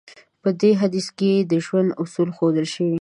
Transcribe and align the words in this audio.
په 0.41 0.49
دې 0.61 0.71
حديث 0.81 1.07
کې 1.17 1.31
د 1.51 1.53
ژوند 1.65 1.89
اصول 2.03 2.29
ښودل 2.37 2.65
شوی. 2.73 2.97